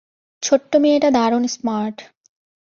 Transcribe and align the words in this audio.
ছোট্ট 0.43 0.71
মেয়েটা 0.75 1.09
দারুণ 1.11 1.43
স্মার্ট। 1.47 1.97